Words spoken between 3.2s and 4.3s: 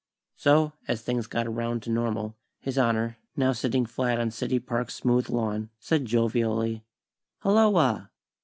now sitting flat